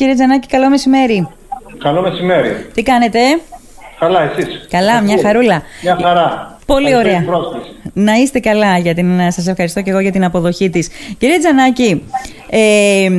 Κύριε 0.00 0.14
Τζανάκη, 0.14 0.46
καλό 0.48 0.68
μεσημέρι. 0.68 1.28
Καλό 1.78 2.00
μεσημέρι. 2.00 2.66
Τι 2.74 2.82
κάνετε, 2.82 3.18
Καλά, 3.98 4.22
εσείς. 4.22 4.66
Καλά, 4.70 5.00
μια 5.00 5.18
χαρούλα. 5.22 5.62
Μια 5.82 5.98
χαρά. 6.02 6.58
Πολύ 6.66 6.94
ωραία. 6.94 7.24
Να 7.92 8.14
είστε 8.14 8.38
καλά, 8.38 8.78
για 8.78 8.94
την, 8.94 9.06
σας 9.28 9.46
ευχαριστώ 9.46 9.80
και 9.80 9.90
εγώ 9.90 10.00
για 10.00 10.12
την 10.12 10.24
αποδοχή 10.24 10.70
της. 10.70 10.88
Κύριε 11.18 11.38
Τζανάκη, 11.38 12.02
ε, 12.50 13.10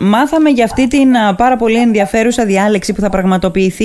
μάθαμε 0.00 0.50
για 0.50 0.64
αυτή 0.64 0.88
την 0.88 1.08
πάρα 1.36 1.56
πολύ 1.56 1.76
ενδιαφέρουσα 1.76 2.44
διάλεξη 2.44 2.92
που 2.92 3.00
θα 3.00 3.10
πραγματοποιηθεί 3.10 3.84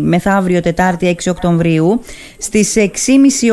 μεθαύριο 0.00 0.60
Τετάρτη 0.60 1.16
6 1.24 1.30
Οκτωβρίου 1.30 2.00
στις 2.38 2.74
6.30 2.76 2.90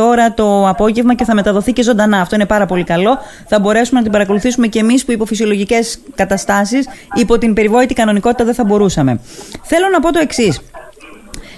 ώρα 0.01 0.33
το 0.33 0.67
απόγευμα 0.67 1.15
και 1.15 1.23
θα 1.23 1.35
μεταδοθεί 1.35 1.73
και 1.73 1.83
ζωντανά. 1.83 2.21
Αυτό 2.21 2.35
είναι 2.35 2.45
πάρα 2.45 2.65
πολύ 2.65 2.83
καλό. 2.83 3.17
Θα 3.47 3.59
μπορέσουμε 3.59 3.97
να 3.97 4.03
την 4.03 4.11
παρακολουθήσουμε 4.11 4.67
και 4.67 4.79
εμείς 4.79 5.05
που 5.05 5.11
υπό 5.11 5.25
φυσιολογικές 5.25 5.99
καταστάσεις, 6.15 6.87
υπό 7.15 7.37
την 7.37 7.53
περιβόητη 7.53 7.93
κανονικότητα 7.93 8.45
δεν 8.45 8.53
θα 8.53 8.63
μπορούσαμε. 8.63 9.19
Θέλω 9.63 9.85
να 9.91 9.99
πω 9.99 10.11
το 10.11 10.19
εξής. 10.19 10.61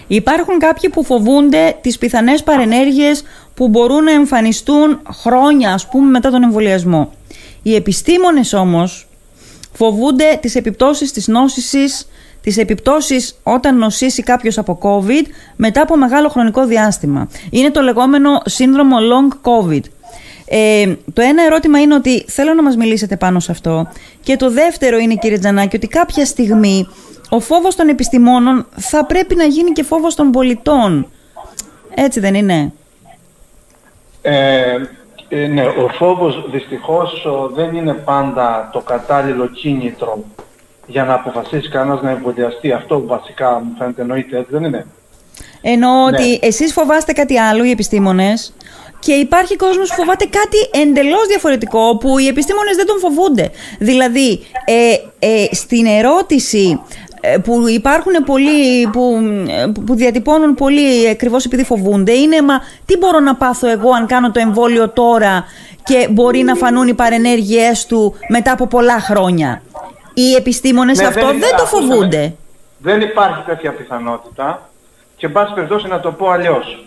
Υπάρχουν 0.08 0.59
κάποιοι 0.59 0.90
που 0.90 1.04
φοβούνται 1.04 1.76
τις 1.82 1.98
πιθανές 1.98 2.44
παρενέργειες 2.44 3.23
που 3.54 3.68
μπορούν 3.68 4.04
να 4.04 4.12
εμφανιστούν 4.12 5.02
χρόνια 5.14 5.73
ας 5.73 5.88
πούμε 5.88 6.09
μετά 6.09 6.31
τον 6.31 6.44
εμβολιασμό. 6.44 7.12
Οι 7.64 7.76
επιστήμονες 7.76 8.54
όμως 8.54 9.08
φοβούνται 9.73 10.40
τις 10.41 10.55
επιπτώσεις 10.55 11.12
της 11.12 11.28
νόσησης, 11.28 12.08
τις 12.41 12.58
επιπτώσεις 12.58 13.40
όταν 13.44 13.78
νοσήσει 13.78 14.23
κάποιος 14.23 14.58
από 14.58 14.80
COVID 14.81 15.26
μετά 15.55 15.81
από 15.81 15.98
μεγάλο 15.98 16.30
χρονικό 16.30 16.66
διάστημα. 16.66 17.28
Είναι 17.50 17.72
το 17.72 17.81
λεγόμενο 17.81 18.42
σύνδρομο 18.45 18.95
long 18.98 19.50
COVID. 19.50 19.81
Ε, 20.48 20.95
το 21.14 21.22
ένα 21.22 21.44
ερώτημα 21.44 21.80
είναι 21.80 21.94
ότι 21.94 22.26
θέλω 22.28 22.53
να 22.53 22.64
μας 22.64 22.76
μιλήσετε 22.76 23.17
πάνω 23.17 23.40
σε 23.40 23.52
αυτό 23.52 23.88
και 24.23 24.36
το 24.36 24.52
δεύτερο 24.52 24.98
είναι 24.98 25.16
κύριε 25.16 25.38
Τζανάκη 25.38 25.76
ότι 25.76 25.88
κάποια 25.88 26.26
στιγμή 26.26 26.88
ο 27.30 27.40
φόβος 27.40 27.76
των 27.76 27.88
επιστημόνων 27.90 28.66
θα 28.76 29.06
πρέπει 29.06 29.36
να 29.36 29.44
γίνει 29.44 29.72
και 29.72 29.84
φόβος 29.84 30.16
των 30.16 30.32
πολιτών. 30.32 31.08
Έτσι 31.95 32.20
δεν 32.20 32.36
είναι; 32.36 32.73
Ε, 34.22 34.76
ε 35.30 35.48
ναι, 35.48 35.64
ο 35.66 35.90
φόβος 35.98 36.45
δυστυχώς 36.52 37.28
δεν 37.54 37.76
είναι 37.76 37.94
πάντα 37.94 38.70
το 38.73 38.80
κατάλληλο 38.80 39.48
κίνητρο 39.48 40.23
για 40.88 41.04
να 41.04 41.14
αποφασίσει 41.14 41.70
κανένας 41.70 42.02
να 42.02 42.09
εμβολιαστεί. 42.09 42.72
Αυτό 42.72 43.06
βασικά 43.06 43.60
μου 43.60 43.76
φαίνεται 43.78 44.02
εννοείται, 44.02 44.38
έτσι 44.38 44.52
δεν 44.52 44.64
είναι; 44.64 44.86
Εννοώ 45.62 46.10
ναι. 46.10 46.17
ότι 46.17 46.39
εσείς 46.42 46.73
φοβάστε 46.73 47.14
κάτι 47.14 47.38
άλλο, 47.38 47.64
οι 47.64 47.70
επιστήμονες, 47.70 48.54
και 49.06 49.14
υπάρχει 49.14 49.56
κόσμος 49.56 49.89
που 49.89 49.95
φοβάται 49.95 50.26
κάτι 50.26 50.82
εντελώς 50.82 51.28
διαφορετικό 51.28 51.98
που 51.98 52.17
οι 52.17 52.28
επιστήμονες 52.28 52.76
δεν 52.76 52.86
τον 52.86 53.00
φοβούνται. 53.00 53.52
Δηλαδή, 53.80 54.39
ε, 54.66 54.95
ε, 55.20 55.45
στην 55.52 55.86
ερώτηση 55.86 56.82
ε, 56.89 57.05
που 57.44 57.68
υπάρχουν 57.68 58.14
πολλοί 58.26 58.88
που, 58.88 59.22
που 59.86 59.95
διατυπώνουν 59.95 60.56
πολύ 60.56 61.09
ακριβώς 61.09 61.45
επειδή 61.45 61.64
φοβούνται 61.64 62.12
είναι 62.12 62.42
μα 62.42 62.62
τι 62.86 62.98
μπορώ 62.98 63.20
να 63.20 63.36
πάθω 63.36 63.70
εγώ 63.70 63.92
αν 63.92 64.06
κάνω 64.06 64.32
το 64.32 64.40
εμβόλιο 64.40 64.90
τώρα 64.90 65.45
και 65.84 66.08
μπορεί 66.12 66.44
να 66.44 66.56
φανούν 66.56 66.88
οι 66.88 66.94
παρενέργειές 66.94 67.86
του 67.86 68.16
μετά 68.30 68.52
από 68.52 68.67
πολλά 68.67 69.00
χρόνια; 69.00 69.62
Οι 70.14 70.34
επιστήμονες 70.36 70.98
ναι, 70.98 71.06
αυτό 71.06 71.28
δεν, 71.28 71.56
το 71.58 71.66
φοβούνται. 71.66 72.36
Δεν 72.78 73.02
υπάρχει 73.02 73.44
τέτοια 73.45 73.72
πιθανότητα 73.72 74.70
και 75.16 75.26
εν 75.26 75.32
πάση 75.32 75.54
περιπτώσει 75.54 75.88
να 75.88 76.00
το 76.00 76.12
πω 76.12 76.30
αλλιώς. 76.30 76.86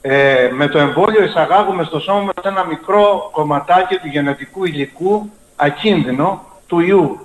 Ε, 0.00 0.48
με 0.52 0.68
το 0.68 0.78
εμβόλιο 0.78 1.24
εισαγάγουμε 1.24 1.84
στο 1.84 1.98
σώμα 1.98 2.20
μας 2.20 2.44
ένα 2.44 2.64
μικρό 2.64 3.28
κομματάκι 3.32 3.96
του 3.96 4.08
γενετικού 4.08 4.64
υλικού 4.64 5.30
ακίνδυνο 5.56 6.44
του 6.66 6.80
ιου 6.80 7.18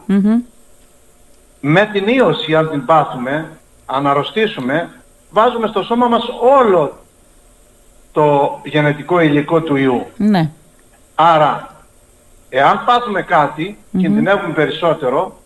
με 1.66 1.90
την 1.92 2.08
ίωση 2.08 2.56
αν 2.56 2.70
την 2.70 2.86
πάθουμε, 2.86 3.50
αν 3.86 4.08
αρρωστήσουμε, 4.08 4.90
βάζουμε 5.30 5.68
στο 5.68 5.84
σώμα 5.84 6.08
μας 6.08 6.24
όλο 6.60 6.98
το 8.12 8.60
γενετικό 8.64 9.20
υλικό 9.20 9.62
του 9.62 9.76
ιού. 9.76 10.06
Ναι. 10.18 10.50
Άρα, 11.16 11.76
εάν 12.50 12.84
πάθουμε 12.86 13.22
κάτι, 13.22 13.78
κινδυνεύουμε 13.98 14.54
περισσότερο 14.54 15.38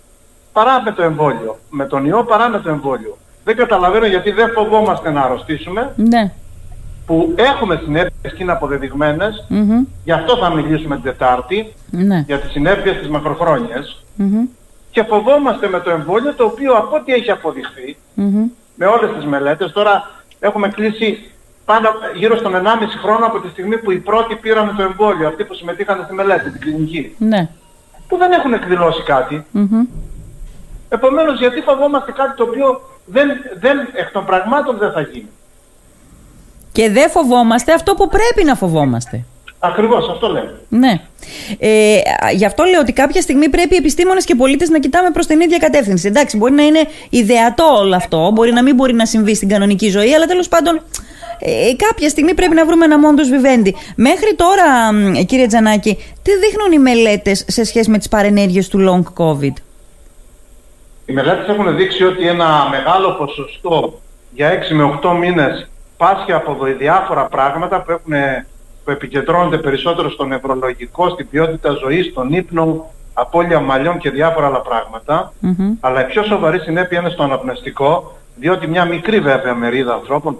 παρά 0.53 0.81
με 0.81 0.91
το 0.91 1.03
εμβόλιο. 1.03 1.59
Με 1.69 1.85
τον 1.85 2.05
ιό 2.05 2.23
παρά 2.23 2.49
με 2.49 2.59
το 2.59 2.69
εμβόλιο. 2.69 3.17
Δεν 3.43 3.55
καταλαβαίνω 3.55 4.05
γιατί 4.05 4.31
δεν 4.31 4.51
φοβόμαστε 4.51 5.11
να 5.11 5.21
αρρωστήσουμε. 5.21 5.93
Ναι. 5.95 6.31
Που 7.05 7.33
έχουμε 7.35 7.81
συνέπειες 7.83 8.33
και 8.33 8.43
είναι 8.43 8.51
αποδεδειγμένες. 8.51 9.47
Γι' 10.03 10.11
αυτό 10.11 10.37
θα 10.37 10.53
μιλήσουμε 10.53 10.95
την 10.95 11.03
Τετάρτη. 11.03 11.73
Ναι. 11.89 12.23
Για 12.27 12.39
τις 12.39 12.51
συνέπειες 12.51 12.97
της 12.97 13.09
μακροχρόνιας 13.09 14.03
και 14.97 15.03
φοβόμαστε 15.03 15.67
με 15.67 15.79
το 15.79 15.89
εμβόλιο 15.89 16.33
το 16.33 16.43
οποίο 16.43 16.73
από 16.73 16.95
ό,τι 16.95 17.13
έχει 17.13 17.31
με 18.75 18.85
όλες 18.85 19.15
τις 19.15 19.25
μελέτες, 19.25 19.71
τώρα 19.71 20.11
έχουμε 20.39 20.67
κλείσει 20.69 21.31
πάνω 21.65 21.89
γύρω 22.15 22.37
στον 22.37 22.53
1,5 22.53 22.57
χρόνο 23.01 23.25
από 23.25 23.39
τη 23.39 23.49
στιγμή 23.49 23.77
που 23.77 23.91
οι 23.91 23.99
πρώτοι 23.99 24.35
πήραν 24.35 24.75
το 24.75 24.83
εμβόλιο, 24.83 25.27
αυτοί 25.27 25.43
που 25.43 25.53
συμμετείχαν 25.53 26.01
στη 26.03 26.13
μελέτη, 26.13 26.49
την 26.49 26.59
κλινική. 26.59 27.15
Ναι. 27.17 27.49
Που 28.07 28.17
δεν 28.17 28.31
έχουν 28.31 28.53
εκδηλώσει 28.53 29.03
κάτι. 29.03 29.45
Mm-hmm. 29.53 29.87
Επομένως 30.89 31.39
γιατί 31.39 31.61
φοβόμαστε 31.61 32.11
κάτι 32.11 32.35
το 32.35 32.43
οποίο 32.43 32.81
δεν, 33.05 33.27
δεν, 33.59 33.77
εκ 33.93 34.11
των 34.11 34.25
πραγμάτων 34.25 34.77
δεν 34.77 34.91
θα 34.91 35.01
γίνει. 35.01 35.29
Και 36.71 36.89
δεν 36.89 37.09
φοβόμαστε 37.09 37.73
αυτό 37.73 37.93
που 37.93 38.07
πρέπει 38.07 38.43
να 38.43 38.55
φοβόμαστε. 38.55 39.25
Ακριβώς, 39.59 40.09
αυτό 40.09 40.27
λέμε. 40.27 40.59
Ναι. 40.69 41.01
Ε, 41.59 41.99
γι' 42.33 42.45
αυτό 42.45 42.63
λέω 42.63 42.79
ότι 42.79 42.93
κάποια 42.93 43.21
στιγμή 43.21 43.49
πρέπει 43.49 43.73
οι 43.73 43.77
επιστήμονες 43.77 44.25
και 44.25 44.33
οι 44.33 44.35
πολίτες 44.35 44.69
να 44.69 44.79
κοιτάμε 44.79 45.11
προς 45.11 45.25
την 45.25 45.39
ίδια 45.41 45.57
κατεύθυνση. 45.57 46.07
Εντάξει, 46.07 46.37
μπορεί 46.37 46.53
να 46.53 46.63
είναι 46.63 46.79
ιδεατό 47.09 47.75
όλο 47.79 47.95
αυτό, 47.95 48.31
μπορεί 48.33 48.51
να 48.51 48.63
μην 48.63 48.75
μπορεί 48.75 48.93
να 48.93 49.05
συμβεί 49.05 49.35
στην 49.35 49.49
κανονική 49.49 49.89
ζωή, 49.89 50.13
αλλά 50.13 50.25
τέλος 50.25 50.47
πάντων 50.47 50.81
ε, 51.39 51.73
κάποια 51.75 52.09
στιγμή 52.09 52.33
πρέπει 52.33 52.55
να 52.55 52.65
βρούμε 52.65 52.85
ένα 52.85 52.99
μόντος 52.99 53.29
βιβέντη. 53.29 53.75
Μέχρι 53.95 54.35
τώρα, 54.35 54.63
κύριε 55.25 55.47
Τζανάκη, 55.47 55.95
τι 56.21 56.31
δείχνουν 56.37 56.71
οι 56.71 56.79
μελέτες 56.79 57.45
σε 57.47 57.63
σχέση 57.63 57.89
με 57.89 57.97
τις 57.97 58.07
παρενέργειες 58.07 58.67
του 58.67 58.79
long 58.89 59.23
COVID; 59.23 59.53
Οι 61.05 61.13
μελέτες 61.13 61.47
έχουν 61.47 61.75
δείξει 61.75 62.03
ότι 62.03 62.27
ένα 62.27 62.67
μεγάλο 62.69 63.11
ποσοστό 63.11 64.01
για 64.33 64.49
6 64.49 64.73
με 64.75 64.99
8 65.03 65.17
μήνες 65.19 65.69
πάσχει 65.97 66.31
από 66.31 66.57
διάφορα 66.77 67.25
πράγματα 67.25 67.81
που 67.81 67.91
έχουν 67.91 68.13
που 68.87 68.93
επικεντρώνονται 68.93 69.57
περισσότερο 69.57 70.09
στο 70.09 70.25
νευρολογικό, 70.25 71.09
στην 71.09 71.29
ποιότητα 71.29 71.71
ζωής, 71.71 72.05
στον 72.05 72.33
ύπνο, 72.33 72.89
απώλεια 73.13 73.59
μαλλιών 73.59 73.97
και 73.97 74.09
διάφορα 74.09 74.47
άλλα 74.47 75.31
Αλλά 75.79 76.01
η 76.01 76.05
πιο 76.05 76.23
σοβαρή 76.23 76.59
συνέπεια 76.59 76.99
είναι 76.99 77.09
στο 77.09 77.23
αναπνευστικό, 77.23 78.17
διότι 78.35 78.67
μια 78.67 78.85
μικρή 78.85 79.19
βέβαια 79.19 79.55
μερίδα 79.55 79.93
ανθρώπων, 79.93 80.37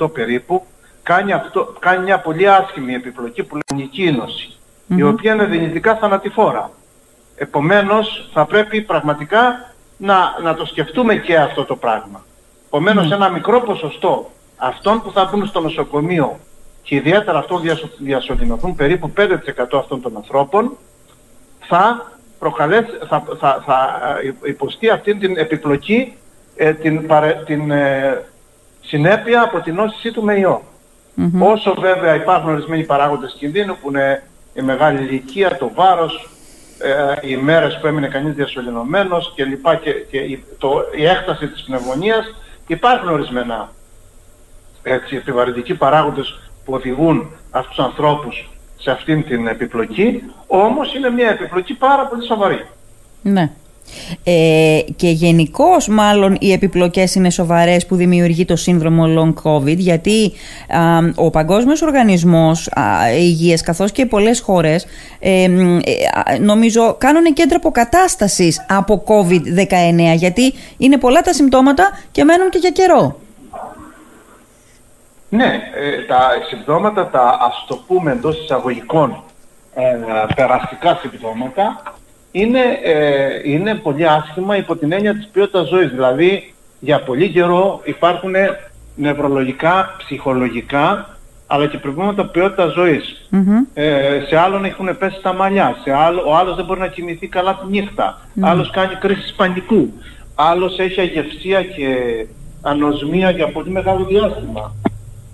5% 0.00 0.12
περίπου, 0.12 0.62
κάνει, 1.02 1.32
αυτό, 1.32 1.74
κάνει 1.78 2.04
μια 2.04 2.18
πολύ 2.20 2.48
άσχημη 2.48 2.94
επιπλοκή 2.94 3.42
που 3.42 3.54
λέει 3.54 3.82
νικήνωση, 3.82 4.56
η 4.86 5.02
οποία 5.02 5.32
είναι 5.32 5.44
δυνητικά 5.44 5.96
θανατηφόρα. 5.96 6.70
Επομένως 7.36 8.28
θα 8.32 8.44
πρέπει 8.44 8.82
πραγματικά 8.82 9.72
να, 9.96 10.16
να 10.42 10.54
το 10.54 10.66
σκεφτούμε 10.66 11.16
και 11.16 11.36
αυτό 11.36 11.64
το 11.64 11.76
πράγμα. 11.76 12.24
Επομένως 12.66 13.10
ένα 13.10 13.28
μικρό 13.28 13.60
ποσοστό 13.60 14.30
αυτών 14.56 15.02
που 15.02 15.12
θα 15.12 15.30
μπουν 15.32 15.46
στο 15.46 15.60
νοσοκομείο 15.60 16.38
και 16.86 16.94
ιδιαίτερα 16.94 17.38
αυτό 17.38 17.60
διασωληνωθούν 17.98 18.74
περίπου 18.74 19.12
5% 19.16 19.28
αυτών 19.72 20.02
των 20.02 20.16
ανθρώπων 20.16 20.76
θα, 21.58 22.12
θα, 23.08 23.22
θα, 23.38 23.62
θα 23.66 23.98
ε, 24.22 24.48
υποστεί 24.48 24.88
αυτή 24.88 25.14
την 25.14 25.38
επιπλοκή, 25.38 26.16
ε, 26.56 26.72
την, 26.72 27.10
την 27.46 27.70
ε, 27.70 28.24
συνέπεια 28.80 29.42
από 29.42 29.60
την 29.60 29.74
νόσησή 29.74 30.12
του 30.12 30.22
με 30.22 30.38
ιό. 30.38 30.62
Όσο 31.40 31.74
βέβαια 31.78 32.14
υπάρχουν 32.14 32.50
ορισμένοι 32.50 32.84
παράγοντες 32.84 33.36
κινδύνου 33.38 33.76
που 33.82 33.88
είναι 33.88 34.22
η 34.54 34.62
μεγάλη 34.62 35.02
ηλικία, 35.02 35.56
το 35.56 35.70
βάρος, 35.74 36.28
ε, 36.78 37.28
οι 37.28 37.36
μέρες 37.36 37.78
που 37.80 37.86
έμεινε 37.86 38.08
κανείς 38.08 38.34
διασωληνωμένος 38.34 39.32
και 39.34 39.44
λοιπά 39.44 39.74
και, 39.74 39.92
και 39.92 40.18
η, 40.18 40.44
το, 40.58 40.84
η 40.96 41.06
έκταση 41.06 41.48
της 41.48 41.62
πνευμονίας, 41.62 42.34
υπάρχουν 42.66 43.08
ορισμένα 43.08 43.72
έτσι, 44.82 45.16
επιβαρυντικοί 45.16 45.74
παράγοντες 45.74 46.45
που 46.66 46.72
οδηγούν 46.74 47.30
αυτούς 47.50 47.74
τους 47.74 47.84
ανθρώπους 47.84 48.50
σε 48.76 48.90
αυτήν 48.90 49.24
την 49.24 49.46
επιπλοκή, 49.46 50.22
όμως 50.46 50.94
είναι 50.94 51.10
μια 51.10 51.28
επιπλοκή 51.28 51.74
πάρα 51.74 52.06
πολύ 52.06 52.24
σοβαρή. 52.26 52.66
Ναι. 53.22 53.50
Ε, 54.24 54.80
και 54.96 55.08
γενικώς 55.08 55.88
μάλλον 55.88 56.36
οι 56.40 56.52
επιπλοκές 56.52 57.14
είναι 57.14 57.30
σοβαρές 57.30 57.86
που 57.86 57.96
δημιουργεί 57.96 58.44
το 58.44 58.56
σύνδρομο 58.56 59.04
long 59.06 59.50
covid 59.50 59.76
γιατί 59.76 60.32
ο 61.14 61.30
Παγκόσμιος 61.30 61.82
Οργανισμός 61.82 62.68
α, 62.68 62.82
Υγείας 63.18 63.62
καθώς 63.62 63.92
και 63.92 64.06
πολλές 64.06 64.40
χώρες 64.40 64.86
ε, 65.18 65.42
ε, 65.42 65.48
νομίζω 66.40 66.96
κάνουν 66.98 67.32
κέντρα 67.32 67.56
αποκατάστασης 67.56 68.66
από 68.68 69.04
covid-19 69.06 70.16
γιατί 70.16 70.52
είναι 70.76 70.98
πολλά 70.98 71.20
τα 71.20 71.32
συμπτώματα 71.32 71.90
και 72.10 72.24
μένουν 72.24 72.50
και 72.50 72.58
για 72.58 72.70
καιρό. 72.70 73.16
Ναι, 75.36 75.60
ε, 75.74 76.02
τα 76.02 76.30
συμπτώματα, 76.48 77.06
τα 77.06 77.38
ας 77.40 77.64
το 77.68 77.76
πούμε 77.86 78.12
εντός 78.12 78.42
εισαγωγικών 78.42 79.22
ε, 79.74 79.82
περαστικά 80.34 80.98
συμπτώματα, 81.00 81.82
είναι, 82.30 82.60
ε, 82.82 83.50
είναι 83.50 83.74
πολύ 83.74 84.08
άσχημα 84.08 84.56
υπό 84.56 84.76
την 84.76 84.92
έννοια 84.92 85.14
της 85.14 85.28
ποιότητας 85.32 85.68
ζωής. 85.68 85.90
Δηλαδή, 85.90 86.54
για 86.80 87.02
πολύ 87.02 87.28
καιρό 87.28 87.80
υπάρχουν 87.84 88.34
νευρολογικά, 88.94 89.94
ψυχολογικά, 89.98 91.16
αλλά 91.46 91.66
και 91.66 91.78
προβλήματα 91.78 92.26
ποιότητας 92.26 92.72
Ε, 93.74 94.20
σε 94.28 94.36
άλλον 94.36 94.64
έχουν 94.64 94.98
πέσει 94.98 95.20
τα 95.22 95.32
μαλλιά, 95.32 95.76
σε 95.82 95.92
άλλο, 95.92 96.22
ο 96.26 96.36
άλλος 96.36 96.56
δεν 96.56 96.64
μπορεί 96.64 96.80
να 96.80 96.86
κοιμηθεί 96.86 97.26
καλά 97.26 97.54
τη 97.54 97.70
νύχτα, 97.70 98.18
mm 98.18 98.40
άλλος 98.40 98.70
κάνει 98.70 98.94
κρίση 98.94 99.34
πανικού, 99.36 99.92
άλλος 100.34 100.78
έχει 100.78 101.00
αγευσία 101.00 101.62
και 101.62 101.86
ανοσμία 102.62 103.30
για 103.30 103.48
πολύ 103.48 103.70
μεγάλο 103.70 104.04
διάστημα. 104.04 104.74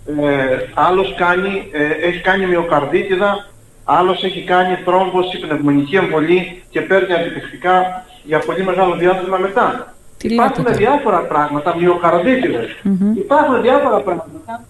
Ε, 0.07 0.59
άλλος 0.75 1.15
κάνει, 1.17 1.69
ε, 1.73 2.07
έχει 2.09 2.21
κάνει 2.21 2.47
μυοκαρδίτιδα, 2.47 3.47
άλλος 3.85 4.25
έχει 4.25 4.43
κάνει 4.43 4.79
θρόμβωση, 4.85 5.39
πνευμονική 5.39 5.97
εμβολή 5.97 6.63
και 6.71 6.81
παίρνει 6.81 7.13
αντιπιστικά 7.15 8.05
για 8.25 8.39
πολύ 8.39 8.65
μεγάλο 8.65 8.97
διάστημα 8.97 9.37
μετά. 9.37 9.95
Υπάρχουν 10.23 10.65
διάφορα 10.77 11.19
πράγματα, 11.19 11.77
μυοκαρδίτιδες. 11.77 12.69
Mm-hmm. 12.85 13.17
Υπάρχουν 13.17 13.63
διάφορα 13.63 14.01
πράγματα. 14.01 14.65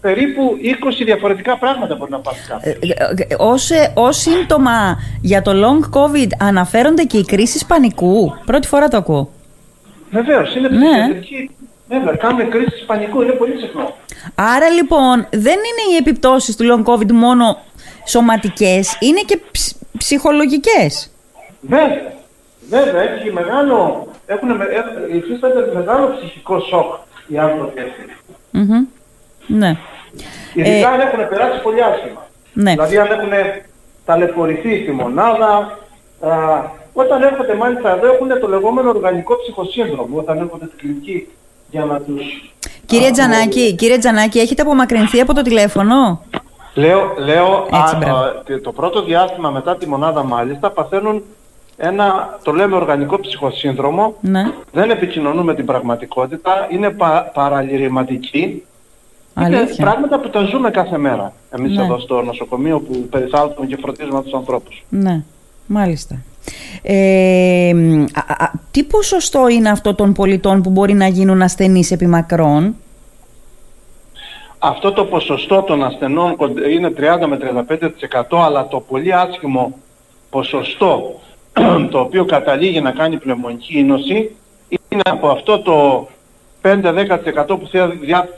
Περίπου 0.00 0.56
20 1.00 1.04
διαφορετικά 1.04 1.58
πράγματα 1.58 1.94
μπορεί 1.96 2.10
να 2.10 2.18
πάθει 2.18 2.48
κάποιος. 2.48 2.74
Ε, 2.74 3.24
ε, 3.28 3.34
ως, 3.38 3.70
ε, 3.70 3.92
ως 3.94 4.16
σύμπτωμα 4.16 4.96
για 5.20 5.42
το 5.42 5.50
long 5.54 5.98
covid 5.98 6.28
αναφέρονται 6.38 7.02
και 7.02 7.18
οι 7.18 7.24
κρίσεις 7.24 7.66
πανικού. 7.66 8.34
Πρώτη 8.46 8.66
φορά 8.66 8.88
το 8.88 8.96
ακούω. 8.96 9.30
Βεβαίως, 10.10 10.54
είναι 10.54 10.68
ναι. 10.68 11.20
Ψυχιατρική. 11.88 12.04
Βέβαια, 12.04 12.16
κάνουμε 12.16 12.44
κρίσεις 12.44 12.84
πανικού, 12.86 13.22
είναι 13.22 13.32
πολύ 13.32 13.58
συχνό. 13.58 13.94
Άρα 14.34 14.68
λοιπόν 14.68 15.26
δεν 15.30 15.58
είναι 15.68 15.92
οι 15.92 15.96
επιπτώσεις 15.96 16.56
του 16.56 16.64
long 16.70 16.92
covid 16.92 17.12
μόνο 17.12 17.58
σωματικές, 18.06 18.96
είναι 19.00 19.20
και 19.20 19.40
ψ, 19.50 19.74
ψυχολογικές. 19.98 21.12
Βέβαια, 21.60 22.12
βέβαια, 22.68 23.02
έχει 23.02 23.32
μεγάλο, 23.32 24.06
έχουν, 24.26 24.48
υφίσταται 25.12 25.70
μεγάλο 25.74 26.14
ψυχικό 26.16 26.60
σοκ 26.60 26.94
οι 27.26 27.38
άνθρωποι 27.38 27.82
mm 28.52 28.86
Ναι. 29.46 29.76
Ειδικά 30.54 30.70
ε, 30.70 30.84
αν 30.84 31.00
έχουν 31.00 31.28
περάσει 31.28 31.62
πολύ 31.62 31.82
άσχημα. 31.82 32.26
Ναι. 32.52 32.70
Δηλαδή 32.70 32.98
αν 32.98 33.06
έχουν 33.06 33.62
ταλαιπωρηθεί 34.04 34.82
στη 34.82 34.90
μονάδα, 34.90 35.78
α, 36.20 36.30
όταν 36.92 37.22
έρχονται 37.22 37.54
μάλιστα 37.54 37.90
εδώ 37.96 38.06
έχουν 38.12 38.40
το 38.40 38.48
λεγόμενο 38.48 38.88
οργανικό 38.88 39.36
ψυχοσύνδρομο, 39.36 40.18
όταν 40.18 40.38
έρχονται 40.38 40.66
στην 40.66 40.78
κλινική 40.78 41.28
για 41.70 41.84
να 41.84 42.00
τους... 42.00 42.52
Κύριε 42.86 43.10
Τζανάκη, 43.10 43.74
κύριε 43.74 43.98
Τζανάκη, 43.98 44.38
έχετε 44.38 44.62
απομακρυνθεί 44.62 45.20
από 45.20 45.34
το 45.34 45.42
τηλέφωνο; 45.42 46.22
Λέω, 46.74 47.14
λέω 47.18 47.66
το 48.62 48.72
πρώτο 48.72 49.02
διάστημα 49.02 49.50
μετά 49.50 49.76
τη 49.76 49.88
μονάδα 49.88 50.22
μάλιστα 50.22 50.70
παθαίνουν 50.70 51.22
ένα, 51.76 52.38
το 52.42 52.52
λέμε 52.52 52.76
οργανικό 52.76 53.20
ψυχοσύνδρομο, 53.20 54.14
ναι. 54.20 54.52
δεν 54.72 54.90
επικοινωνούμε 54.90 55.54
την 55.54 55.66
πραγματικότητα, 55.66 56.66
είναι 56.70 56.90
πα, 56.90 57.30
παραλυρηματική. 57.34 58.62
Είναι 59.40 59.66
πράγματα 59.76 60.20
που 60.20 60.30
τα 60.30 60.42
ζούμε 60.42 60.70
κάθε 60.70 60.98
μέρα 60.98 61.32
εμείς 61.50 61.76
ναι. 61.76 61.82
εδώ 61.82 61.98
στο 61.98 62.22
νοσοκομείο 62.22 62.80
που 62.80 63.06
περιθάλπουμε 63.10 63.66
και 63.66 63.76
φροντίζουμε 63.80 64.22
τους 64.22 64.32
ανθρώπους. 64.32 64.84
Ναι, 64.88 65.22
μάλιστα. 65.66 66.22
Ε, 66.82 67.72
τι 68.70 68.84
ποσοστό 68.84 69.48
είναι 69.48 69.70
αυτό 69.70 69.94
των 69.94 70.12
πολιτών 70.12 70.62
που 70.62 70.70
μπορεί 70.70 70.94
να 70.94 71.06
γίνουν 71.06 71.42
ασθενείς 71.42 71.90
επί 71.90 72.06
μακρόν; 72.06 72.76
Αυτό 74.58 74.92
το 74.92 75.04
ποσοστό 75.04 75.62
των 75.62 75.84
ασθενών 75.84 76.36
είναι 76.70 76.92
30 76.96 77.26
με 77.26 77.38
35% 78.30 78.38
αλλά 78.44 78.68
το 78.68 78.80
πολύ 78.80 79.14
άσχημο 79.14 79.74
ποσοστό 80.30 81.20
το 81.90 82.00
οποίο 82.00 82.24
καταλήγει 82.24 82.80
να 82.80 82.90
κάνει 82.90 83.18
πνευμονική 83.18 83.78
ίνωση 83.78 84.30
είναι 84.88 85.02
από 85.04 85.28
αυτό 85.28 85.58
το 85.58 86.08
5-10% 86.62 87.46
που 87.46 87.68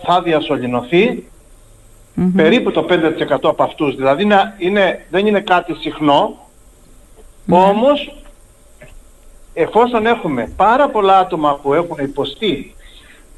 θα 0.06 0.23
διασωληνωθεί 0.23 1.25
περίπου 2.37 2.71
το 2.71 2.87
5% 2.91 3.39
από 3.43 3.63
αυτούς. 3.63 3.95
Δηλαδή 3.97 4.27
είναι, 4.59 5.06
δεν 5.11 5.27
είναι 5.27 5.41
κάτι 5.41 5.75
συχνό, 5.75 6.50
όμως 7.56 8.14
εφόσον 9.55 10.06
έχουμε 10.06 10.52
πάρα 10.56 10.88
πολλά 10.88 11.19
άτομα 11.19 11.58
που 11.62 11.75
έχουν 11.75 11.97
υποστεί 12.00 12.75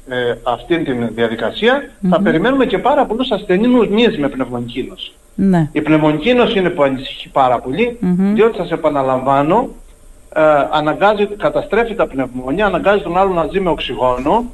ε, 0.07 0.35
αυτή 0.43 0.83
τη 0.83 0.91
διαδικασία, 0.91 1.89
θα 2.09 2.21
περιμένουμε 2.21 2.65
και 2.65 2.77
πάρα 2.77 3.05
πολλούς 3.05 3.31
ασθενείς 3.31 4.17
με 4.17 4.29
πνευμονική 4.29 4.85
νόση. 4.89 5.11
Ναι. 5.35 5.69
Η 5.71 5.81
πνευμονική 5.81 6.33
νόση 6.33 6.59
είναι 6.59 6.69
που 6.69 6.83
ανησυχεί 6.83 7.29
πάρα 7.29 7.59
πολύ, 7.59 7.97
διότι 8.33 8.57
σας 8.57 8.71
επαναλαμβάνω, 8.71 9.69
ε, 10.35 10.41
αναγκάζει, 10.71 11.27
καταστρέφει 11.27 11.95
τα 11.95 12.07
πνευμονία, 12.07 12.65
αναγκάζει 12.65 13.03
τον 13.03 13.17
άλλο 13.17 13.33
να 13.33 13.47
ζει 13.51 13.59
με 13.59 13.69
οξυγόνο 13.69 14.45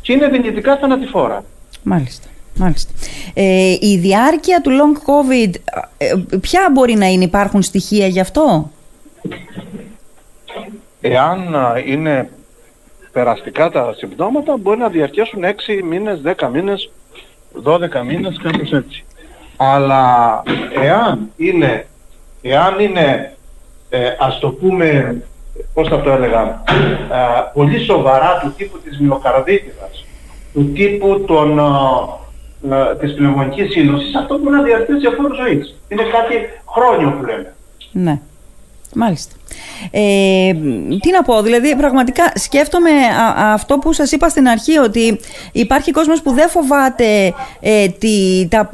και 0.00 0.12
είναι 0.12 0.28
δυνητικά 0.28 0.76
θανατηφόρα. 0.76 1.44
Μάλιστα. 1.82 2.28
Μάλιστα. 2.54 2.92
Ε, 3.34 3.76
η 3.80 3.98
διάρκεια 3.98 4.60
του 4.60 4.70
long 4.70 5.10
covid, 5.10 5.54
ε, 5.98 6.14
ποια 6.40 6.68
μπορεί 6.72 6.94
να 6.94 7.06
είναι, 7.06 7.24
υπάρχουν 7.24 7.62
στοιχεία 7.62 8.06
γι' 8.06 8.20
αυτό; 8.20 8.70
Εάν 11.10 11.54
είναι 11.86 12.30
περαστικά 13.12 13.70
τα 13.70 13.94
συμπτώματα 13.96 14.56
μπορεί 14.56 14.78
να 14.78 14.88
διαρκέσουν 14.88 15.44
6 15.44 15.82
μήνες, 15.84 16.20
10 16.24 16.48
μήνες, 16.52 16.90
12 17.62 18.02
μήνες, 18.04 18.40
κάπως 18.42 18.72
έτσι. 18.72 19.04
Αλλά 19.56 20.42
εάν 20.82 21.30
είναι, 21.36 21.86
εάν 22.42 22.78
είναι 22.78 23.32
ε, 23.88 24.16
ας 24.18 24.38
το 24.38 24.50
πούμε, 24.50 25.22
πώς 25.74 25.88
θα 25.88 26.00
το 26.00 26.10
έλεγα, 26.10 26.40
ε, 26.40 27.50
πολύ 27.52 27.84
σοβαρά 27.84 28.38
του 28.42 28.54
τύπου 28.56 28.78
της 28.78 28.98
μυοκαρδίτιδας, 28.98 30.04
του 30.52 30.72
τύπου 30.72 31.24
των, 31.26 31.58
ε, 32.70 32.96
της 33.00 33.14
πνευμονικής 33.14 33.70
σύλλοσης, 33.72 34.14
αυτό 34.14 34.38
μπορεί 34.38 34.56
να 34.56 34.62
διαρκέσει 34.62 35.00
σε 35.00 35.10
φόρο 35.10 35.34
ζωής. 35.34 35.74
Είναι 35.88 36.02
κάτι 36.02 36.34
χρόνιο 36.74 37.10
που 37.10 37.24
λέμε. 37.24 37.54
Ναι, 37.92 38.20
μάλιστα. 38.94 39.34
Ε, 39.90 40.52
τι 41.00 41.10
να 41.10 41.22
πω, 41.22 41.42
δηλαδή 41.42 41.76
πραγματικά 41.76 42.32
σκέφτομαι 42.34 42.90
αυτό 43.36 43.78
που 43.78 43.92
σας 43.92 44.12
είπα 44.12 44.28
στην 44.28 44.48
αρχή 44.48 44.78
ότι 44.78 45.20
υπάρχει 45.52 45.90
κόσμος 45.90 46.22
που 46.22 46.30
δεν 46.30 46.48
φοβάται 46.48 47.34
ε, 47.60 47.88
τη, 47.88 48.48
τα, 48.50 48.68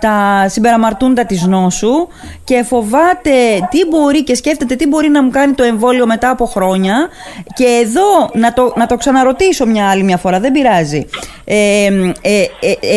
τα 0.00 0.44
συμπεραμαρτούντα 0.48 1.24
της 1.26 1.46
νόσου 1.46 2.08
και 2.44 2.62
φοβάται 2.62 3.30
τι 3.70 3.86
μπορεί 3.90 4.24
και 4.24 4.34
σκέφτεται 4.34 4.74
τι 4.74 4.86
μπορεί 4.86 5.08
να 5.08 5.22
μου 5.22 5.30
κάνει 5.30 5.52
το 5.52 5.62
εμβόλιο 5.62 6.06
μετά 6.06 6.30
από 6.30 6.44
χρόνια 6.44 7.08
και 7.54 7.80
εδώ 7.84 8.30
να 8.32 8.52
το, 8.52 8.72
να 8.76 8.86
το 8.86 8.96
ξαναρωτήσω 8.96 9.66
μια 9.66 9.90
άλλη 9.90 10.02
μια 10.02 10.16
φορά, 10.16 10.40
δεν 10.40 10.52
πειράζει. 10.52 11.06
Ε, 11.44 11.86
ε, 12.20 12.44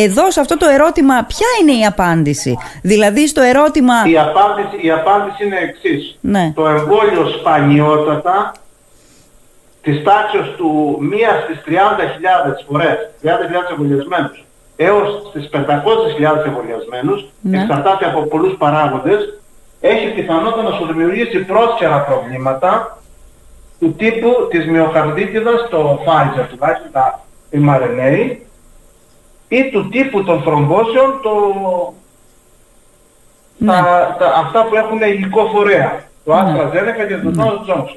εδώ 0.02 0.30
σε 0.30 0.40
αυτό 0.40 0.56
το 0.56 0.66
ερώτημα 0.68 1.14
ποια 1.28 1.46
είναι 1.60 1.80
η 1.80 1.84
απάντηση; 1.84 2.58
Δηλαδή 2.82 3.26
στο 3.28 3.40
ερώτημα... 3.40 3.94
Η 4.06 4.18
απάντηση, 4.18 4.86
η 4.86 4.90
απάντηση 4.90 5.44
είναι 5.44 5.56
εξής. 5.56 6.18
Ναι. 6.20 6.52
Το 6.54 6.66
εμβόλιο 6.66 7.17
σπανιότατα 7.26 8.52
της 9.82 10.02
τάξης 10.02 10.56
του 10.56 10.98
μίας 11.00 11.42
στις 11.42 11.62
30.000 11.66 12.64
φορές, 12.68 13.10
30.000 13.22 13.70
εμβολιασμένους, 13.70 14.44
έως 14.76 15.26
στις 15.28 15.48
500.000 15.52 16.46
εμβολιασμένους, 16.46 17.24
ναι. 17.40 17.60
εξαρτάται 17.60 18.06
από 18.06 18.22
πολλούς 18.22 18.56
παράγοντες, 18.56 19.40
έχει 19.80 20.08
πιθανότητα 20.14 20.62
να 20.62 20.70
σου 20.70 20.86
δημιουργήσει 20.86 21.38
πρόσχερα 21.38 22.00
προβλήματα 22.00 22.98
του 23.78 23.94
τύπου 23.94 24.48
της 24.50 24.66
μυοκαρδίτιδας, 24.66 25.68
το 25.70 26.00
Pfizer 26.04 26.46
τουλάχιστον 26.50 26.90
τα 26.92 27.20
mRNA, 27.52 28.36
ή 29.48 29.70
του 29.70 29.88
τύπου 29.88 30.24
των 30.24 30.42
θρομβώσεων, 30.42 31.20
το... 31.22 31.32
Ναι. 33.58 33.72
Τα, 33.72 34.16
τα, 34.18 34.26
αυτά 34.26 34.64
που 34.64 34.76
έχουν 34.76 35.00
υλικό 35.00 35.50
φορέα 35.54 36.07
το 36.28 36.34
AstraZeneca 36.40 37.04
και 37.08 37.16
το 37.16 37.30
Johnson 37.36 37.72
Johnson. 37.72 37.96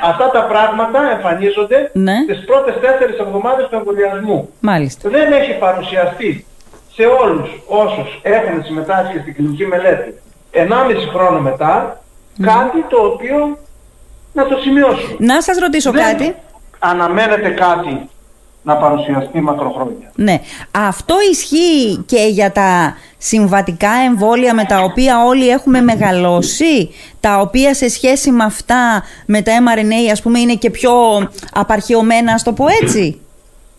Αυτά 0.00 0.30
τα 0.30 0.42
πράγματα 0.44 1.10
εμφανίζονται 1.10 1.90
ναι. 1.92 2.16
τις 2.26 2.44
πρώτες 2.44 2.74
τέσσερις 2.80 3.18
εβδομάδες 3.18 3.68
του 3.68 3.76
εμβολιασμού. 3.76 4.48
Μάλιστα. 4.60 5.08
Δεν 5.08 5.32
έχει 5.32 5.58
παρουσιαστεί 5.58 6.46
σε 6.94 7.04
όλους 7.22 7.48
όσους 7.66 8.20
έχουν 8.22 8.64
συμμετάσχει 8.64 9.18
στην 9.18 9.34
κλινική 9.34 9.66
μελέτη 9.66 10.14
1,5 10.52 10.64
χρόνο 11.14 11.40
μετά 11.40 12.02
κάτι 12.42 12.84
το 12.88 12.96
οποίο 12.96 13.58
να 14.32 14.46
το 14.46 14.56
σημειώσουμε. 14.56 15.16
Να 15.18 15.40
σας 15.40 15.58
ρωτήσω 15.58 15.90
Δεν 15.90 16.02
κάτι. 16.02 16.34
Αναμένεται 16.78 17.50
κάτι 17.50 18.10
να 18.66 18.76
παρουσιαστεί 18.76 19.40
μακροχρόνια. 19.40 20.10
Ναι. 20.14 20.40
Αυτό 20.70 21.14
ισχύει 21.30 22.02
και 22.06 22.26
για 22.30 22.52
τα 22.52 22.96
συμβατικά 23.18 23.90
εμβόλια 24.06 24.54
με 24.54 24.64
τα 24.64 24.80
οποία 24.82 25.24
όλοι 25.24 25.48
έχουμε 25.48 25.80
μεγαλώσει, 25.80 26.90
τα 27.20 27.38
οποία 27.40 27.74
σε 27.74 27.88
σχέση 27.88 28.30
με 28.30 28.44
αυτά, 28.44 29.02
με 29.26 29.42
τα 29.42 29.52
mRNA 29.52 30.10
ας 30.12 30.22
πούμε, 30.22 30.38
είναι 30.38 30.54
και 30.54 30.70
πιο 30.70 30.92
απαρχαιωμένα, 31.52 32.32
ας 32.32 32.42
το 32.42 32.52
πω 32.52 32.64
έτσι; 32.82 33.20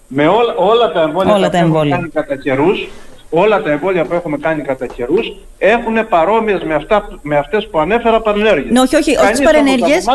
Με 0.07 0.27
όλα, 0.27 0.55
όλα 0.55 0.91
τα 0.91 1.01
εμβόλια 1.01 1.33
όλα 1.33 1.49
τα 1.49 1.57
εμβόλια. 1.57 2.09
κατά 2.13 2.35
καιρούς, 2.35 2.87
όλα 3.29 3.61
τα 3.61 3.71
εμβόλια 3.71 4.05
που 4.05 4.13
έχουμε 4.13 4.37
κάνει 4.37 4.61
κατά 4.61 4.85
καιρούς 4.85 5.35
έχουν 5.57 6.07
παρόμοιες 6.09 6.63
με, 6.63 6.75
αυτά, 6.75 7.07
με 7.21 7.37
αυτές 7.37 7.67
που 7.67 7.79
ανέφερα 7.79 8.21
παρενέργειες. 8.21 8.71
Ναι, 8.71 8.79
όχι, 8.79 8.95
όχι, 8.95 9.17
όχι 9.17 9.31
τις 9.31 9.41
παρενέργειες. 9.41 10.05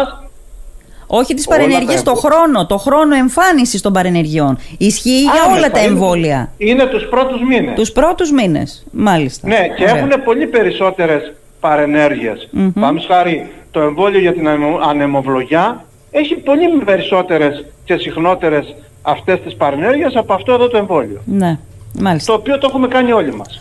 Όχι 1.14 1.34
τις 1.34 1.46
παρενέργειες, 1.46 2.02
το 2.02 2.14
χρόνο, 2.14 2.66
το 2.66 2.78
χρόνο 2.78 3.14
εμφάνισης 3.14 3.80
των 3.80 3.92
παρενεργειών. 3.92 4.58
Ισχύει 4.78 5.20
για 5.20 5.56
όλα 5.56 5.70
τα 5.70 5.78
εμβόλια. 5.80 6.52
Είναι, 6.56 6.86
τους 6.86 7.04
πρώτους 7.04 7.40
μήνες. 7.48 7.74
Τους 7.74 7.92
πρώτους 7.92 8.30
μήνες, 8.30 8.86
μάλιστα. 8.90 9.48
Ναι, 9.48 9.68
και 9.76 9.84
έχουν 9.84 10.10
πολύ 10.24 10.46
περισσότερες 10.46 11.32
παρενέργειες. 11.60 12.48
Mm-hmm. 12.56 12.70
Πάμε 12.80 13.00
χάρη, 13.00 13.50
το 13.70 13.80
εμβόλιο 13.80 14.20
για 14.20 14.32
την 14.32 14.48
ανεμοβλογιά 14.88 15.84
έχει 16.10 16.34
πολύ 16.34 16.68
περισσότερες 16.84 17.64
και 17.84 17.96
συχνότερες 17.96 18.74
αυτές 19.02 19.40
τις 19.40 19.54
παρενέργειες 19.54 20.16
από 20.16 20.32
αυτό 20.32 20.52
εδώ 20.52 20.68
το 20.68 20.76
εμβόλιο. 20.76 21.20
Ναι, 21.24 21.58
μάλιστα. 22.00 22.32
Το 22.32 22.38
οποίο 22.38 22.58
το 22.58 22.66
έχουμε 22.70 22.88
κάνει 22.88 23.12
όλοι 23.12 23.34
μας. 23.34 23.60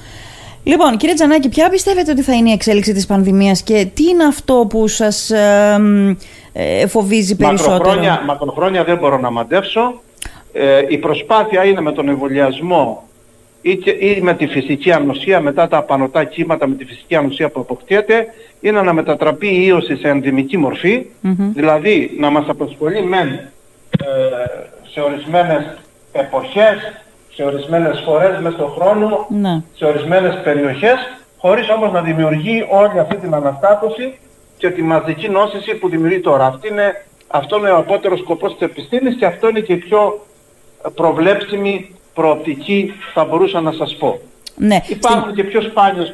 Λοιπόν, 0.63 0.97
κύριε 0.97 1.15
Τζανάκη, 1.15 1.49
ποια 1.49 1.69
πιστεύετε 1.69 2.11
ότι 2.11 2.21
θα 2.21 2.33
είναι 2.33 2.49
η 2.49 2.53
εξέλιξη 2.53 2.93
της 2.93 3.05
πανδημίας 3.05 3.61
και 3.61 3.87
τι 3.93 4.03
είναι 4.03 4.23
αυτό 4.23 4.65
που 4.69 4.87
σας 4.87 5.29
ε, 5.29 5.77
φοβίζει 6.87 7.35
περισσότερο. 7.35 7.77
Μακροχρόνια, 7.77 8.23
μακροχρόνια 8.25 8.83
δεν 8.83 8.97
μπορώ 8.97 9.17
να 9.17 9.29
μαντεύσω. 9.29 10.01
Ε, 10.53 10.81
η 10.87 10.97
προσπάθεια 10.97 11.65
είναι 11.65 11.81
με 11.81 11.91
τον 11.91 12.09
εμβολιασμό 12.09 13.03
ή, 13.61 13.71
ή 13.99 14.21
με 14.21 14.33
τη 14.33 14.47
φυσική 14.47 14.91
ανοσία 14.91 15.39
μετά 15.39 15.67
τα 15.67 15.77
απανοτά 15.77 16.23
κύματα 16.23 16.67
με 16.67 16.75
τη 16.75 16.85
φυσική 16.85 17.15
ανοσία 17.15 17.49
που 17.49 17.59
αποκτιέται 17.59 18.27
είναι 18.59 18.81
να 18.81 18.93
μετατραπεί 18.93 19.47
η 19.47 19.63
ίωση 19.65 19.95
σε 19.97 20.07
ενδυμική 20.07 20.57
δηλαδή 21.53 22.15
να 22.19 22.29
μας 22.29 22.45
απασχολεί 22.47 23.03
μεν 23.03 23.27
ε, 23.27 23.49
σε 24.91 25.01
ορισμένες 25.01 25.77
εποχές, 26.11 26.77
σε 27.33 27.43
ορισμένες 27.43 28.01
φορές 28.05 28.39
μέσα 28.41 28.55
στον 28.55 28.71
χρόνο, 28.71 29.27
ναι. 29.29 29.61
σε 29.75 29.85
ορισμένες 29.85 30.41
περιοχές, 30.43 30.97
χωρίς 31.37 31.69
όμως 31.69 31.91
να 31.91 32.01
δημιουργεί 32.01 32.67
όλη 32.69 32.99
αυτή 32.99 33.15
την 33.15 33.33
αναστάτωση 33.33 34.19
και 34.61 34.69
τη 34.69 34.81
μαζική 34.81 35.29
νόσηση 35.29 35.75
που 35.75 35.89
δημιουργεί 35.89 36.19
τώρα. 36.19 36.45
Αυτή 36.45 36.67
είναι, 36.67 37.05
αυτό 37.27 37.57
είναι 37.57 37.69
ο 37.69 37.77
απότερος 37.77 38.19
σκοπός 38.19 38.51
της 38.51 38.61
επιστήμης 38.61 39.15
και 39.15 39.25
αυτό 39.25 39.49
είναι 39.49 39.59
και 39.59 39.73
η 39.73 39.77
πιο 39.77 40.25
προβλέψιμη 40.95 41.95
προοπτική 42.13 42.93
θα 43.13 43.25
μπορούσα 43.25 43.61
να 43.61 43.71
σας 43.71 43.95
πω. 43.95 44.19
Ναι. 44.55 44.81
Υπάρχουν 44.87 45.33
και 45.33 45.43
πιο 45.43 45.61
σπάνιες 45.61 46.13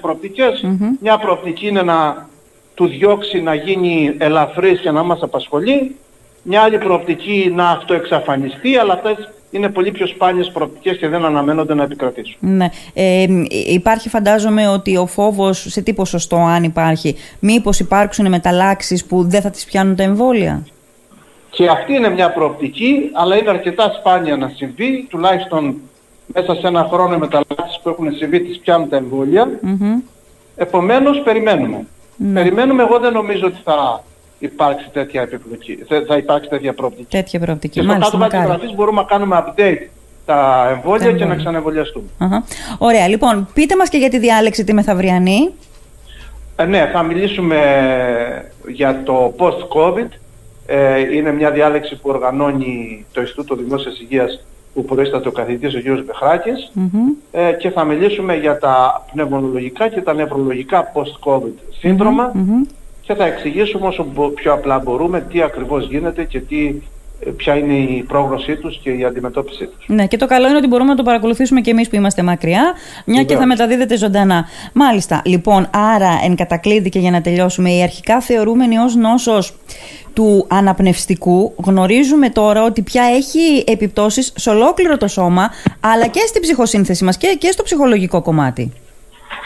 Μια 1.01 1.17
προοπτική 1.17 1.67
είναι 1.67 1.81
να 1.81 2.27
του 2.75 2.87
διώξει 2.87 3.41
να 3.41 3.53
γίνει 3.53 4.15
ελαφρύς 4.17 4.79
και 4.79 4.91
να 4.91 5.03
μας 5.03 5.21
απασχολεί. 5.21 5.95
Μια 6.43 6.61
άλλη 6.61 6.77
προοπτική 6.77 7.51
να 7.55 7.69
αυτοεξαφανιστεί, 7.69 8.77
αλλά 8.77 8.93
αυτές 8.93 9.29
είναι 9.51 9.69
πολύ 9.69 9.91
πιο 9.91 10.07
σπάνιες 10.07 10.51
προοπτικές 10.51 10.97
και 10.97 11.07
δεν 11.07 11.25
αναμένονται 11.25 11.73
να 11.73 11.83
επικρατήσουν. 11.83 12.37
Ναι. 12.39 12.69
Ε, 12.93 13.25
υπάρχει 13.67 14.09
φαντάζομαι 14.09 14.67
ότι 14.67 14.97
ο 14.97 15.05
φόβος, 15.05 15.65
σε 15.69 15.81
τι 15.81 15.93
ποσοστό 15.93 16.35
αν 16.35 16.63
υπάρχει, 16.63 17.15
μήπως 17.39 17.79
υπάρξουν 17.79 18.29
μεταλλάξεις 18.29 19.05
που 19.05 19.23
δεν 19.23 19.41
θα 19.41 19.49
τις 19.49 19.65
πιάνουν 19.65 19.95
τα 19.95 20.03
εμβόλια; 20.03 20.65
Και 21.49 21.67
αυτή 21.67 21.93
είναι 21.93 22.09
μια 22.09 22.31
προοπτική, 22.31 23.09
αλλά 23.13 23.37
είναι 23.37 23.49
αρκετά 23.49 23.93
σπάνια 23.99 24.37
να 24.37 24.51
συμβεί, 24.55 25.07
τουλάχιστον 25.09 25.75
μέσα 26.33 26.55
σε 26.55 26.67
ένα 26.67 26.87
χρόνο 26.91 27.13
οι 27.13 27.17
μεταλλάξεις 27.17 27.79
που 27.83 27.89
έχουν 27.89 28.11
συμβεί 28.15 28.39
τις 28.39 28.59
πιάνουν 28.59 28.89
τα 28.89 28.95
εμβόλια. 28.95 29.49
Mm-hmm. 29.63 30.03
Επομένως 30.55 31.21
περιμένουμε. 31.23 31.85
Ναι. 32.15 32.33
Περιμένουμε, 32.33 32.83
εγώ 32.83 32.99
δεν 32.99 33.13
νομίζω 33.13 33.45
ότι 33.45 33.57
θα 33.63 34.03
υπάρξει 34.39 34.89
τέτοια 34.93 35.21
επιπλοκή, 35.21 35.85
θα 36.07 36.17
υπάρξει 36.17 36.49
τέτοια 36.49 36.73
προοπτική. 36.73 37.17
Τέτοια 37.17 37.39
προοπτική, 37.39 37.79
και 37.79 37.85
στο 38.03 38.17
κάτω 38.17 38.37
κάτω 38.47 38.73
μπορούμε 38.75 39.01
να 39.01 39.07
κάνουμε 39.07 39.43
update 39.45 39.87
τα 40.25 40.69
εμβόλια 40.71 41.11
και 41.11 41.25
να 41.25 41.35
ξαναεμβολιαστούμε. 41.35 42.05
Uh-huh. 42.19 42.75
Ωραία, 42.77 43.07
λοιπόν, 43.07 43.47
πείτε 43.53 43.75
μας 43.75 43.89
και 43.89 43.97
για 43.97 44.09
τη 44.09 44.19
διάλεξη 44.19 44.63
τη 44.63 44.73
μεθαυριανή. 44.73 45.53
Ε, 46.55 46.65
ναι, 46.65 46.89
θα 46.93 47.03
μιλήσουμε 47.03 47.59
για 48.67 49.01
το 49.03 49.33
post-COVID. 49.37 50.07
Ε, 50.65 51.15
είναι 51.15 51.31
μια 51.31 51.51
διάλεξη 51.51 51.95
που 51.95 52.09
οργανώνει 52.09 53.05
το 53.11 53.21
Ινστιτούτο 53.21 53.55
Δημόσιας 53.55 53.99
Υγείας 53.99 54.45
που 54.73 54.85
προείσταται 54.85 55.27
ο 55.27 55.31
καθηγητής 55.31 55.75
ο 55.75 55.79
κ. 55.79 56.03
μπεχρακης 56.05 56.71
ε, 57.31 57.51
και 57.51 57.69
θα 57.69 57.83
μιλήσουμε 57.83 58.35
για 58.35 58.57
τα 58.57 59.05
πνευμονολογικά 59.11 59.87
και 59.87 60.01
τα 60.01 60.13
νευρολογικά 60.13 60.91
post-COVID 60.93 61.53
συνδρομα 61.79 62.31
και 63.07 63.13
θα 63.13 63.25
εξηγήσουμε 63.25 63.87
όσο 63.87 64.03
πιο 64.35 64.53
απλά 64.53 64.79
μπορούμε 64.79 65.21
τι 65.21 65.41
ακριβώς 65.41 65.87
γίνεται 65.87 66.23
και 66.23 66.39
τι 66.39 66.75
ε, 67.19 67.29
ποια 67.29 67.55
είναι 67.55 67.73
η 67.73 68.03
πρόγνωσή 68.07 68.55
τους 68.55 68.79
και 68.83 68.89
η 68.89 69.03
αντιμετώπιση 69.03 69.65
τους. 69.65 69.85
Ναι, 69.87 70.07
και 70.07 70.17
το 70.17 70.25
καλό 70.25 70.47
είναι 70.47 70.57
ότι 70.57 70.67
μπορούμε 70.67 70.89
να 70.89 70.95
το 70.95 71.03
παρακολουθήσουμε 71.03 71.61
και 71.61 71.71
εμείς 71.71 71.89
που 71.89 71.95
είμαστε 71.95 72.21
μακριά, 72.21 72.73
μια 73.05 73.23
και 73.23 73.35
θα 73.35 73.45
μεταδίδεται 73.45 73.97
ζωντανά. 73.97 74.45
Μάλιστα, 74.73 75.21
λοιπόν, 75.25 75.69
άρα 75.73 76.19
εν 76.23 76.35
κατακλείδη 76.35 76.89
και 76.89 76.99
για 76.99 77.11
να 77.11 77.21
τελειώσουμε, 77.21 77.71
η 77.71 77.81
αρχικά 77.81 78.21
θεωρούμενη 78.21 78.77
ως 78.77 78.95
νόσος 78.95 79.55
του 80.13 80.45
αναπνευστικού 80.49 81.53
γνωρίζουμε 81.63 82.29
τώρα 82.29 82.63
ότι 82.63 82.81
πια 82.81 83.03
έχει 83.03 83.63
επιπτώσεις 83.67 84.33
σε 84.35 84.49
ολόκληρο 84.49 84.97
το 84.97 85.07
σώμα, 85.07 85.49
αλλά 85.79 86.07
και 86.07 86.19
στην 86.27 86.41
ψυχοσύνθεση 86.41 87.03
μας 87.03 87.17
και, 87.17 87.35
και 87.39 87.51
στο 87.51 87.63
ψυχολογικό 87.63 88.21
κομμάτι. 88.21 88.73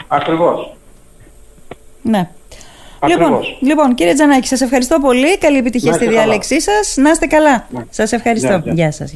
Ακριβώς. 0.07 0.75
Ναι. 2.01 2.29
Λοιπόν, 3.07 3.39
λοιπόν, 3.59 3.95
κύριε 3.95 4.13
Τζανάκη, 4.13 4.47
σας 4.47 4.61
ευχαριστώ 4.61 4.99
πολύ. 4.99 5.37
Καλή 5.37 5.57
επιτυχία 5.57 5.93
στη 5.93 6.07
διάλεξή 6.07 6.61
σας. 6.61 6.95
Να 6.97 7.09
είστε 7.09 7.25
καλά. 7.25 7.67
Ναι. 7.69 7.83
Σας 7.89 8.11
ευχαριστώ. 8.11 8.61
Γεια 8.65 8.91
σας. 8.91 9.13